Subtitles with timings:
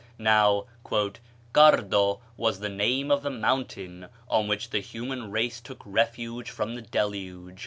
[0.17, 0.65] Now
[1.53, 6.73] "Cardo was the name of the mountain on which the human race took refuge from
[6.73, 7.59] the Deluge...